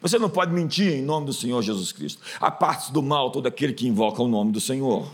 [0.00, 2.22] Você não pode mentir em nome do Senhor Jesus Cristo.
[2.40, 5.10] A parte do mal todo aquele que invoca o nome do Senhor.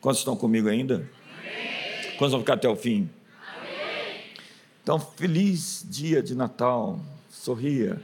[0.00, 1.08] Quantos estão comigo ainda?
[2.18, 3.08] Quantos vão ficar até o fim?
[4.82, 6.98] Então, feliz dia de Natal,
[7.30, 8.02] sorria.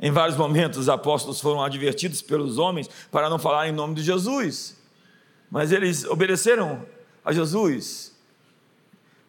[0.00, 4.02] Em vários momentos, os apóstolos foram advertidos pelos homens para não falar em nome de
[4.02, 4.76] Jesus,
[5.50, 6.86] mas eles obedeceram
[7.24, 8.14] a Jesus.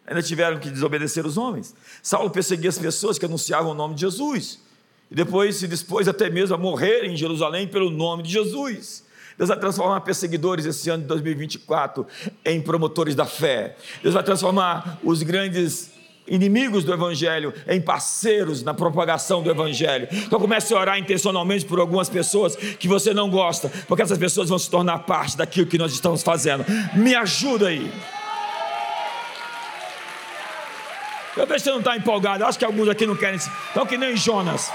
[0.06, 1.74] Ainda tiveram que desobedecer os homens.
[2.02, 4.60] Saulo perseguia as pessoas que anunciavam o nome de Jesus,
[5.10, 9.04] e depois se dispôs até mesmo a morrer em Jerusalém pelo nome de Jesus.
[9.38, 12.04] Deus vai transformar perseguidores esse ano de 2024
[12.44, 13.76] em promotores da fé.
[14.02, 15.92] Deus vai transformar os grandes
[16.26, 20.08] inimigos do Evangelho em parceiros na propagação do Evangelho.
[20.10, 24.48] Então comece a orar intencionalmente por algumas pessoas que você não gosta, porque essas pessoas
[24.48, 26.64] vão se tornar parte daquilo que nós estamos fazendo.
[26.94, 27.90] Me ajuda aí.
[31.36, 32.44] Eu vejo que você não está empolgado.
[32.44, 33.36] Acho que alguns aqui não querem.
[33.36, 34.72] Estão que nem Jonas.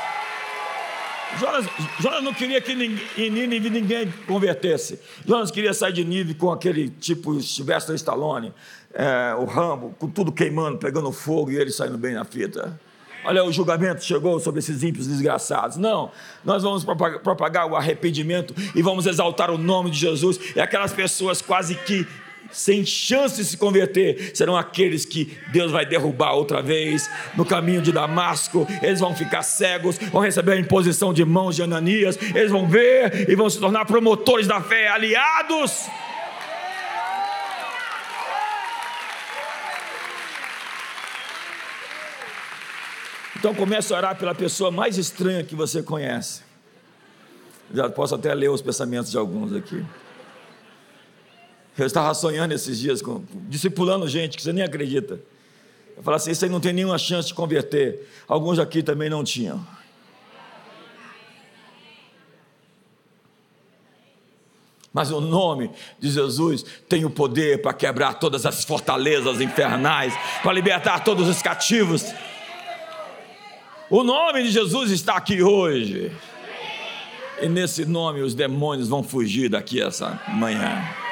[1.40, 1.66] Jonas,
[2.00, 5.00] Jonas não queria que em Nínive ninguém convertesse.
[5.26, 8.54] Jonas queria sair de Nínive com aquele tipo Sylvester Stallone,
[8.94, 12.80] é, o Rambo, com tudo queimando, pegando fogo e ele saindo bem na fita.
[13.26, 15.78] Olha, o julgamento chegou sobre esses ímpios desgraçados.
[15.78, 16.12] Não,
[16.44, 16.84] nós vamos
[17.24, 20.40] propagar o arrependimento e vamos exaltar o nome de Jesus.
[20.56, 22.06] E aquelas pessoas quase que
[22.52, 27.82] sem chance de se converter, serão aqueles que Deus vai derrubar outra vez no caminho
[27.82, 28.68] de Damasco.
[28.82, 33.30] Eles vão ficar cegos, vão receber a imposição de mãos de Ananias, eles vão ver
[33.30, 35.88] e vão se tornar promotores da fé, aliados.
[43.44, 46.44] Então comece a orar pela pessoa mais estranha que você conhece.
[47.74, 49.84] Já posso até ler os pensamentos de alguns aqui.
[51.78, 55.20] Eu estava sonhando esses dias, com, discipulando gente que você nem acredita.
[55.98, 58.08] Eu falava assim: isso aí não tem nenhuma chance de converter.
[58.28, 59.66] Alguns aqui também não tinham.
[64.94, 70.54] Mas o nome de Jesus tem o poder para quebrar todas as fortalezas infernais, para
[70.54, 72.06] libertar todos os cativos.
[73.90, 76.12] O nome de Jesus está aqui hoje.
[77.42, 81.03] E nesse nome os demônios vão fugir daqui essa manhã.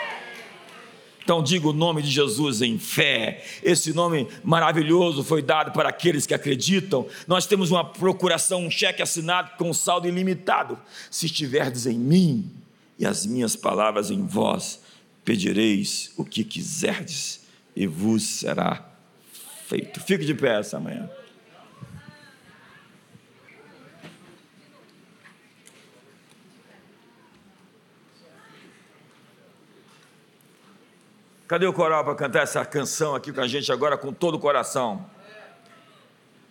[1.31, 3.41] Então diga o nome de Jesus em fé.
[3.63, 7.07] Esse nome maravilhoso foi dado para aqueles que acreditam.
[7.25, 10.77] Nós temos uma procuração, um cheque assinado com saldo ilimitado.
[11.09, 12.51] Se estiverdes em mim
[12.99, 14.81] e as minhas palavras em vós,
[15.23, 17.39] pedireis o que quiserdes
[17.77, 18.85] e vos será
[19.69, 20.01] feito.
[20.01, 21.09] Fique de pé essa manhã.
[31.51, 34.39] Cadê o coral para cantar essa canção aqui com a gente agora com todo o
[34.39, 35.05] coração?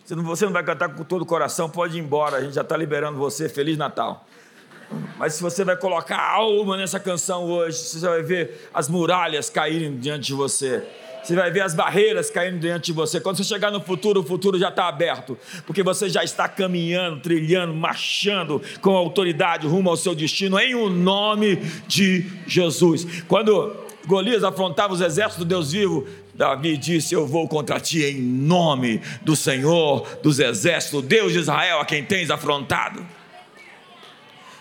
[0.05, 2.61] Se você não vai cantar com todo o coração, pode ir embora, a gente já
[2.61, 3.49] está liberando você.
[3.49, 4.23] Feliz Natal.
[5.17, 9.97] Mas se você vai colocar alma nessa canção hoje, você vai ver as muralhas caírem
[9.97, 10.87] diante de você.
[11.23, 13.19] Você vai ver as barreiras caindo diante de você.
[13.19, 15.35] Quando você chegar no futuro, o futuro já está aberto,
[15.65, 20.91] porque você já está caminhando, trilhando, marchando com autoridade rumo ao seu destino, em o
[20.91, 21.55] nome
[21.87, 23.23] de Jesus.
[23.27, 28.19] Quando Golias afrontava os exércitos do Deus vivo, Davi disse: Eu vou contra ti em
[28.19, 33.05] nome do Senhor dos exércitos, Deus de Israel, a quem tens afrontado.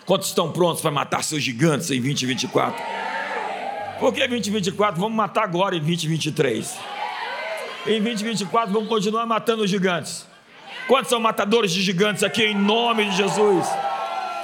[0.05, 2.83] Quantos estão prontos para matar seus gigantes em 2024?
[3.99, 5.01] Por que 2024?
[5.01, 6.79] Vamos matar agora em 2023.
[7.87, 10.27] Em 2024 vamos continuar matando os gigantes.
[10.89, 13.67] Quantos são matadores de gigantes aqui em nome de Jesus?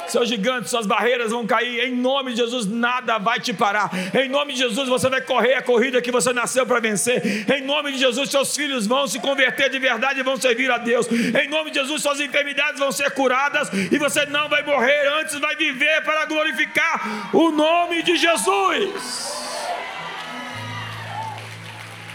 [0.08, 1.88] Seus gigantes, suas barreiras vão cair.
[1.88, 3.90] Em nome de Jesus, nada vai te parar.
[4.14, 7.50] Em nome de Jesus, você vai correr a corrida que você nasceu para vencer.
[7.50, 10.78] Em nome de Jesus, seus filhos vão se converter de verdade e vão servir a
[10.78, 11.06] Deus.
[11.10, 15.38] Em nome de Jesus, suas enfermidades vão ser curadas e você não vai morrer, antes
[15.38, 19.36] vai viver para glorificar o nome de Jesus.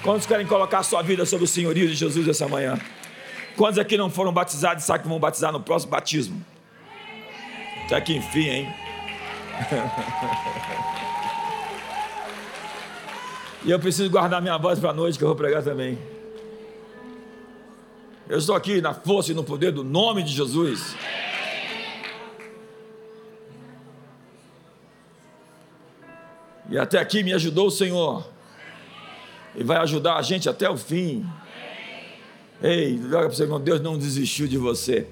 [0.03, 2.79] Quantos querem colocar a sua vida sob o senhorio de Jesus essa manhã?
[3.55, 6.43] Quantos aqui não foram batizados e sabem que vão batizar no próximo batismo?
[7.91, 8.73] Até que enfim, hein?
[13.65, 15.99] e eu preciso guardar minha voz para a noite que eu vou pregar também.
[18.29, 20.95] Eu estou aqui na força e no poder do nome de Jesus.
[26.69, 28.25] E até aqui me ajudou o Senhor.
[29.53, 31.29] E vai ajudar a gente até o fim.
[32.63, 35.09] Ei, olha para você, Deus não desistiu de você.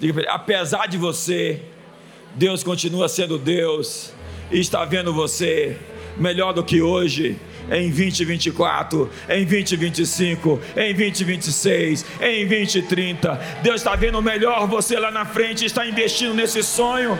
[0.00, 1.60] Diga para ele, apesar de você,
[2.34, 4.12] Deus continua sendo Deus
[4.50, 5.76] e está vendo você
[6.16, 7.36] melhor do que hoje,
[7.70, 13.40] em 2024, em 2025, em 2026, em 2030.
[13.62, 17.18] Deus está vendo melhor você lá na frente, está investindo nesse sonho.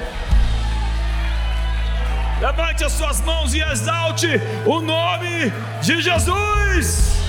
[2.41, 4.29] Levante as suas mãos e exalte
[4.65, 7.28] o nome de Jesus.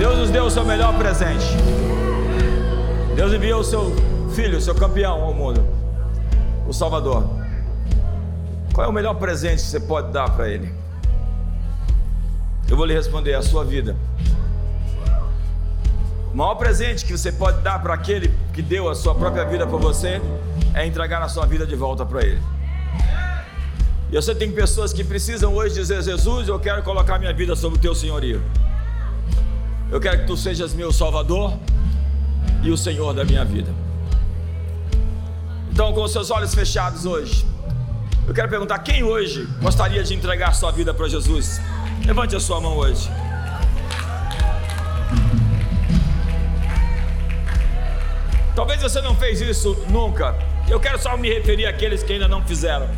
[0.00, 1.44] Deus nos deu o seu melhor presente.
[3.14, 3.94] Deus enviou o seu
[4.34, 5.62] filho, o seu campeão ao mundo,
[6.66, 7.28] o Salvador.
[8.72, 10.72] Qual é o melhor presente que você pode dar para ele?
[12.66, 13.94] Eu vou lhe responder: a sua vida.
[16.32, 19.66] O maior presente que você pode dar para aquele que deu a sua própria vida
[19.66, 20.18] para você
[20.72, 22.40] é entregar a sua vida de volta para ele.
[24.10, 27.76] E você tem pessoas que precisam hoje dizer: Jesus, eu quero colocar minha vida sob
[27.76, 28.42] o teu senhorio.
[29.90, 31.58] Eu quero que tu sejas meu Salvador
[32.62, 33.74] e o Senhor da minha vida.
[35.72, 37.44] Então, com os seus olhos fechados hoje,
[38.28, 41.60] eu quero perguntar: quem hoje gostaria de entregar sua vida para Jesus?
[42.06, 43.10] Levante a sua mão hoje.
[48.54, 50.36] Talvez você não fez isso nunca.
[50.68, 52.88] Eu quero só me referir àqueles que ainda não fizeram.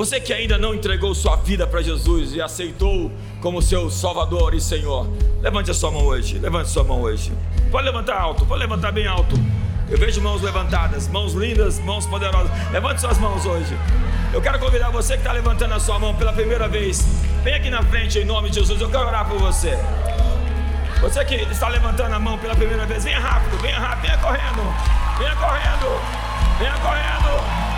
[0.00, 4.60] Você que ainda não entregou sua vida para Jesus e aceitou como seu Salvador e
[4.60, 5.06] Senhor,
[5.42, 6.38] levante a sua mão hoje.
[6.38, 7.30] Levante a sua mão hoje.
[7.70, 9.36] Pode levantar alto, pode levantar bem alto.
[9.90, 12.50] Eu vejo mãos levantadas, mãos lindas, mãos poderosas.
[12.70, 13.76] Levante suas mãos hoje.
[14.32, 17.06] Eu quero convidar você que está levantando a sua mão pela primeira vez.
[17.44, 18.80] Vem aqui na frente em nome de Jesus.
[18.80, 19.78] Eu quero orar por você.
[21.02, 24.62] Você que está levantando a mão pela primeira vez, venha rápido, venha rápido, venha correndo,
[25.18, 27.69] venha correndo, venha correndo.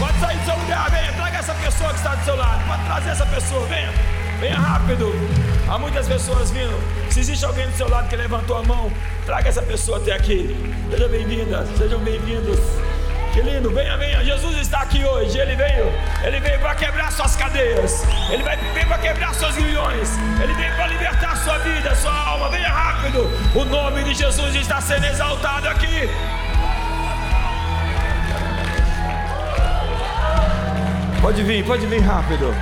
[0.00, 1.12] Pode sair do seu lugar, venha.
[1.12, 2.66] Traga essa pessoa que está do seu lado.
[2.66, 3.92] Pode trazer essa pessoa, venha.
[4.40, 5.12] Venha rápido.
[5.68, 6.72] Há muitas pessoas vindo.
[7.10, 8.90] Se existe alguém do seu lado que levantou a mão,
[9.26, 10.56] traga essa pessoa até aqui.
[10.90, 12.58] Seja bem-vinda, sejam bem-vindos.
[13.34, 14.24] Que lindo, venha, venha.
[14.24, 15.38] Jesus está aqui hoje.
[15.38, 15.92] Ele veio,
[16.24, 18.02] ele veio para quebrar suas cadeias.
[18.30, 20.08] Ele veio para quebrar seus grilhões.
[20.42, 22.48] Ele veio para libertar sua vida, sua alma.
[22.48, 23.30] Venha rápido.
[23.54, 26.08] O nome de Jesus está sendo exaltado aqui.
[31.20, 32.54] Pode vir, pode vir rápido.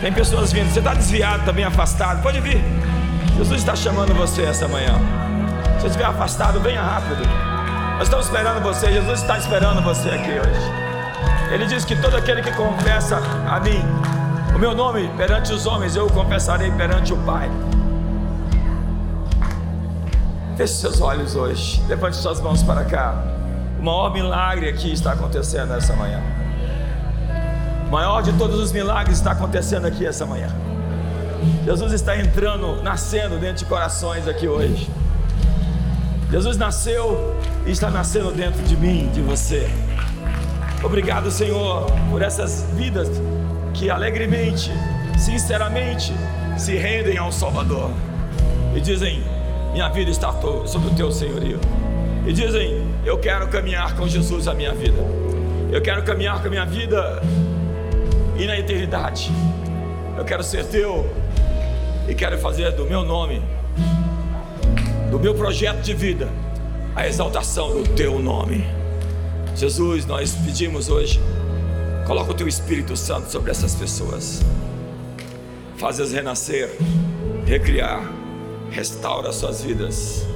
[0.00, 0.72] Tem pessoas vindo.
[0.72, 2.22] Você está desviado, está bem afastado.
[2.22, 2.62] Pode vir.
[3.36, 4.94] Jesus está chamando você essa manhã.
[5.74, 7.22] Se você estiver afastado, venha rápido.
[7.94, 8.92] Nós estamos esperando você.
[8.92, 11.52] Jesus está esperando você aqui hoje.
[11.52, 13.82] Ele diz que todo aquele que confessa a mim,
[14.54, 17.50] o meu nome perante os homens, eu o confessarei perante o Pai.
[20.56, 21.82] Feche seus olhos hoje.
[21.88, 23.14] Levante suas mãos para cá.
[23.78, 26.41] O maior milagre aqui está acontecendo essa manhã.
[27.92, 30.48] Maior de todos os milagres está acontecendo aqui essa manhã.
[31.62, 34.88] Jesus está entrando, nascendo dentro de corações aqui hoje.
[36.30, 37.36] Jesus nasceu
[37.66, 39.68] e está nascendo dentro de mim, de você.
[40.82, 43.10] Obrigado, Senhor, por essas vidas
[43.74, 44.72] que alegremente,
[45.18, 46.14] sinceramente,
[46.56, 47.90] se rendem ao Salvador
[48.74, 49.22] e dizem:
[49.74, 50.32] Minha vida está
[50.64, 51.60] sob o teu senhorio.
[52.26, 55.02] E dizem: Eu quero caminhar com Jesus a minha vida.
[55.70, 57.20] Eu quero caminhar com a minha vida
[58.42, 59.30] e na eternidade.
[60.18, 61.08] Eu quero ser teu
[62.08, 63.40] e quero fazer do meu nome,
[65.10, 66.28] do meu projeto de vida,
[66.94, 68.66] a exaltação do teu nome.
[69.54, 71.20] Jesus, nós pedimos hoje,
[72.04, 74.42] coloca o teu Espírito Santo sobre essas pessoas,
[75.76, 76.76] faz-as renascer,
[77.46, 78.02] recriar,
[78.70, 80.26] restaura suas vidas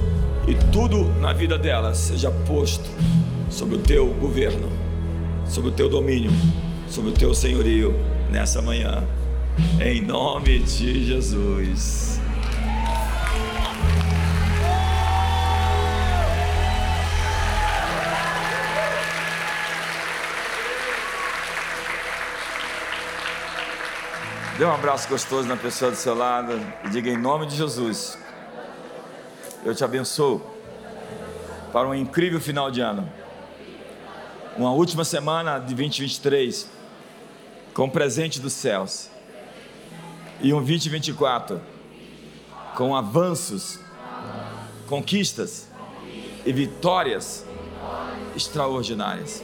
[0.47, 2.89] e tudo na vida delas seja posto
[3.49, 4.69] sob o teu governo,
[5.45, 6.31] sob o teu domínio
[6.89, 7.93] sobre o teu senhorio
[8.29, 9.03] nessa manhã,
[9.81, 12.19] em nome de Jesus.
[24.57, 28.17] Dê um abraço gostoso na pessoa do seu lado e diga em nome de Jesus.
[29.63, 30.41] Eu te abençoo
[31.71, 33.07] para um incrível final de ano.
[34.57, 36.76] Uma última semana de 2023
[37.77, 39.07] com presente dos céus.
[40.41, 41.61] E um 2024
[42.75, 43.79] com avanços,
[44.87, 45.67] conquistas
[46.43, 47.45] e vitórias
[48.35, 49.43] extraordinárias.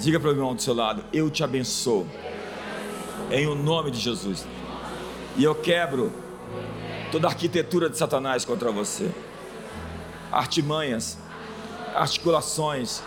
[0.00, 2.08] Diga para o irmão do seu lado: Eu te abençoo,
[3.30, 4.44] em o nome de Jesus.
[5.36, 6.12] E eu quebro
[7.12, 9.12] toda a arquitetura de Satanás contra você,
[10.32, 11.16] artimanhas,
[11.94, 13.00] articulações,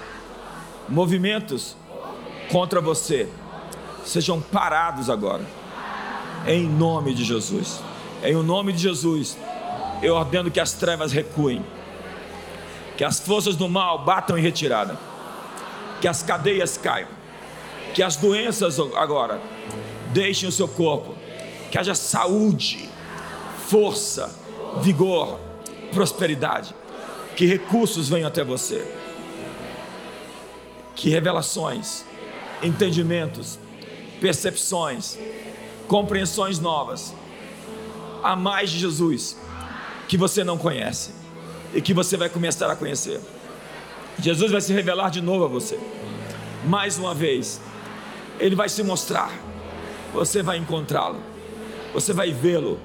[0.87, 1.75] movimentos
[2.49, 3.29] contra você
[4.05, 5.45] sejam parados agora,
[6.47, 7.81] em nome de Jesus.
[8.23, 9.37] Em o nome de Jesus,
[10.01, 11.63] eu ordeno que as trevas recuem,
[12.97, 14.97] que as forças do mal batam em retirada,
[16.01, 17.09] que as cadeias caiam,
[17.93, 19.39] que as doenças agora
[20.13, 21.15] deixem o seu corpo,
[21.71, 22.89] que haja saúde,
[23.67, 24.35] força,
[24.81, 25.39] vigor,
[25.91, 26.73] prosperidade,
[27.35, 28.85] que recursos venham até você,
[30.95, 32.03] que revelações,
[32.61, 33.59] entendimentos,
[34.19, 35.17] percepções,
[35.87, 37.13] compreensões novas,
[38.23, 39.37] a mais de Jesus
[40.07, 41.11] que você não conhece
[41.73, 43.21] e que você vai começar a conhecer.
[44.19, 45.79] Jesus vai se revelar de novo a você,
[46.65, 47.61] mais uma vez,
[48.39, 49.31] Ele vai se mostrar,
[50.13, 51.21] você vai encontrá-lo,
[51.93, 52.79] você vai vê-lo,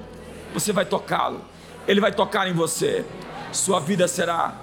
[0.53, 1.41] você vai tocá-lo,
[1.87, 3.03] Ele vai tocar em você,
[3.51, 4.61] sua vida será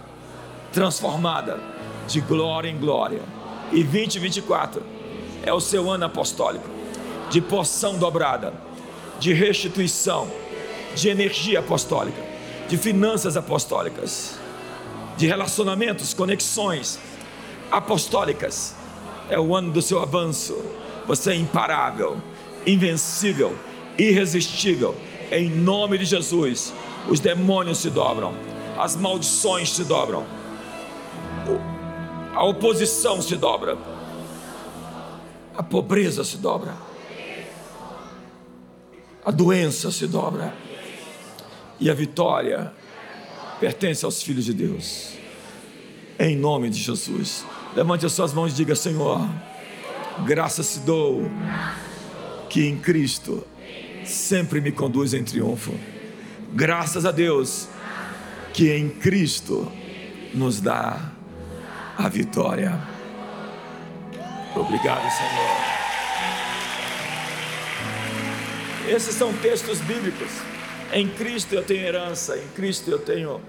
[0.73, 1.61] transformada
[2.09, 3.21] de glória em glória.
[3.71, 4.92] E 2024
[5.45, 6.69] é o seu ano apostólico
[7.31, 8.53] de porção dobrada,
[9.19, 10.31] de restituição,
[10.95, 12.23] de energia apostólica,
[12.69, 14.39] de finanças apostólicas,
[15.17, 16.99] de relacionamentos, conexões
[17.71, 18.75] apostólicas.
[19.31, 20.63] É o ano do seu avanço.
[21.07, 22.21] Você é imparável,
[22.67, 23.57] invencível,
[23.97, 24.95] irresistível.
[25.31, 26.75] Em nome de Jesus,
[27.09, 28.35] os demônios se dobram,
[28.79, 30.27] as maldições se dobram,
[32.35, 33.79] a oposição se dobra
[35.57, 36.75] a pobreza se dobra,
[39.25, 40.55] a doença se dobra,
[41.79, 42.73] e a vitória
[43.61, 45.13] pertence aos filhos de Deus.
[46.19, 47.45] Em nome de Jesus.
[47.75, 49.29] Levante as suas mãos e diga: Senhor,
[50.25, 51.23] graças te dou
[52.49, 53.47] que em Cristo
[54.05, 55.73] sempre me conduz em triunfo.
[56.53, 57.69] Graças a Deus
[58.53, 59.71] que em Cristo
[60.35, 61.13] nos dá
[61.97, 62.92] a vitória.
[64.55, 65.83] Obrigado, Senhor.
[68.89, 70.31] Esses são textos bíblicos.
[70.93, 73.41] Em Cristo eu tenho herança, em Cristo eu tenho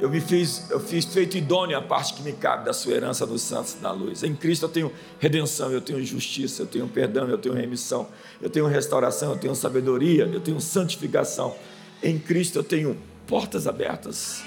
[0.00, 3.26] eu me fiz, eu fiz feito idôneo a parte que me cabe da sua herança
[3.26, 4.22] dos santos da luz.
[4.22, 8.08] Em Cristo eu tenho redenção, eu tenho justiça, eu tenho perdão, eu tenho remissão,
[8.40, 11.54] eu tenho restauração, eu tenho sabedoria, eu tenho santificação.
[12.00, 12.96] Em Cristo eu tenho
[13.26, 14.40] portas abertas.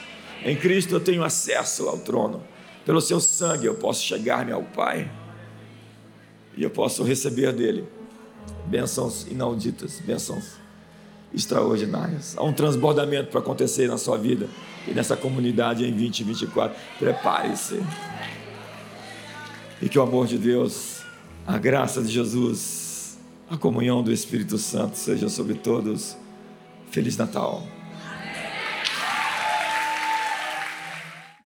[0.43, 2.41] Em Cristo eu tenho acesso ao trono.
[2.85, 5.11] Pelo seu sangue eu posso chegar-me ao Pai
[6.55, 7.85] e eu posso receber dele
[8.67, 10.61] bênçãos inauditas, bênçãos
[11.33, 12.35] extraordinárias.
[12.37, 14.47] Há um transbordamento para acontecer na sua vida
[14.87, 16.77] e nessa comunidade em 2024.
[16.99, 17.81] Prepare-se.
[19.81, 21.01] E que o amor de Deus,
[21.47, 23.17] a graça de Jesus,
[23.49, 26.15] a comunhão do Espírito Santo seja sobre todos.
[26.89, 27.63] Feliz Natal.